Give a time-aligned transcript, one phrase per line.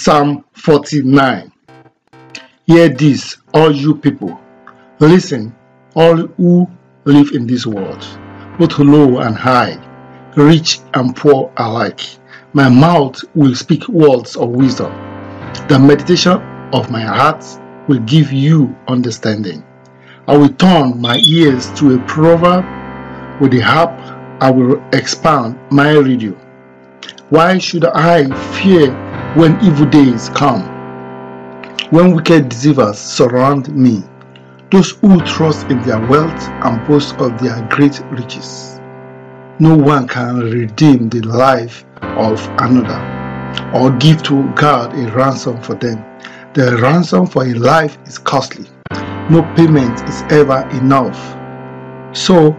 [0.00, 1.50] Psalm 49.
[2.68, 4.40] Hear this, all you people.
[5.00, 5.52] Listen,
[5.96, 6.70] all who
[7.04, 8.06] live in this world,
[8.60, 9.76] both low and high,
[10.36, 12.00] rich and poor alike.
[12.52, 14.92] My mouth will speak words of wisdom.
[15.66, 16.40] The meditation
[16.72, 17.44] of my heart
[17.88, 19.64] will give you understanding.
[20.28, 22.64] I will turn my ears to a proverb.
[23.40, 23.98] With the harp,
[24.40, 26.34] I will expand my radio.
[27.30, 28.28] Why should I
[28.62, 30.62] fear when evil days come?
[31.90, 34.02] When wicked deceivers surround me,
[34.70, 38.80] those who trust in their wealth and boast of their great riches.
[39.58, 42.98] No one can redeem the life of another
[43.74, 46.04] or give to God a ransom for them.
[46.54, 48.66] The ransom for a life is costly.
[49.30, 51.18] No payment is ever enough.
[52.16, 52.52] So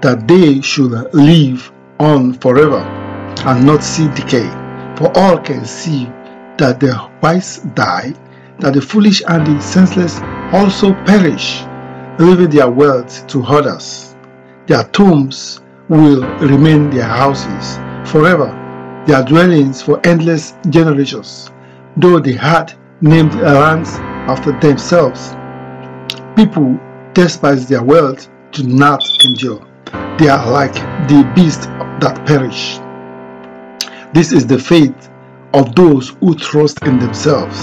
[0.00, 2.80] that they should live on forever
[3.46, 4.59] and not see decay.
[5.00, 6.04] For all can see
[6.58, 8.12] that the wise die,
[8.58, 10.20] that the foolish and the senseless
[10.52, 11.62] also perish,
[12.18, 14.14] leaving their wealth to others.
[14.66, 17.78] Their tombs will remain their houses
[18.12, 18.52] forever,
[19.06, 21.50] their dwellings for endless generations,
[21.96, 23.94] though they had named lands
[24.28, 25.34] after themselves.
[26.36, 26.78] People
[27.14, 29.66] despise their wealth, do not endure.
[30.18, 30.74] They are like
[31.08, 31.64] the beasts
[32.00, 32.78] that perish.
[34.12, 35.08] This is the fate
[35.54, 37.56] of those who trust in themselves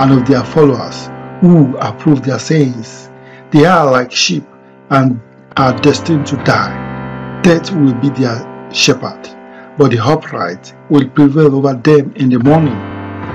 [0.00, 1.08] and of their followers
[1.40, 3.08] who approve their sayings.
[3.52, 4.44] They are like sheep
[4.90, 5.20] and
[5.56, 7.40] are destined to die.
[7.42, 9.28] Death will be their shepherd,
[9.78, 12.78] but the upright will prevail over them in the morning.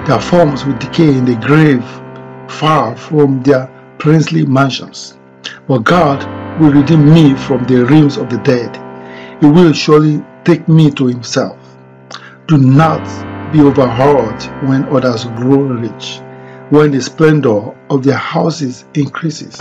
[0.05, 1.85] Their forms will decay in the grave,
[2.51, 5.17] far from their princely mansions.
[5.69, 6.19] But God
[6.59, 8.75] will redeem me from the realms of the dead.
[9.39, 11.57] He will surely take me to himself.
[12.47, 13.03] Do not
[13.51, 16.21] be overawed when others grow rich,
[16.69, 19.57] when the splendor of their houses increases.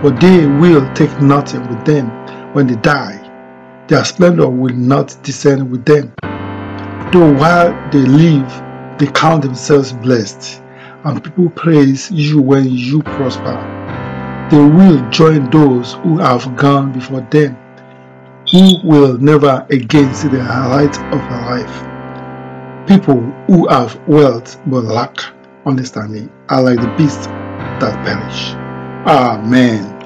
[0.00, 2.06] For they will take nothing with them
[2.54, 3.18] when they die.
[3.88, 6.12] Their splendor will not descend with them.
[7.12, 8.48] Though while they live,
[9.00, 10.62] they count themselves blessed,
[11.02, 13.58] and people praise you when you prosper.
[14.48, 17.56] They will join those who have gone before them,
[18.52, 21.91] who will never again see the light of life.
[22.86, 25.16] People who have wealth but lack
[25.66, 28.54] understanding are like the beasts that perish.
[29.06, 30.01] Amen.